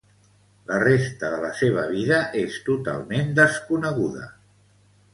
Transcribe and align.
La 0.71 0.79
resta 0.83 1.29
de 1.33 1.43
la 1.43 1.51
seva 1.59 1.85
vida 1.93 2.19
és 2.47 2.59
totalment 2.71 3.33
desconeguda. 3.45 4.29